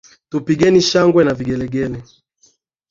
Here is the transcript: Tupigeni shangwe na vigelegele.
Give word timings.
Tupigeni 0.29 0.81
shangwe 0.89 1.19
na 1.23 1.33
vigelegele. 1.37 1.97